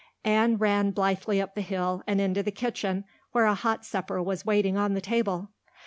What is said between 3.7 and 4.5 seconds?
supper was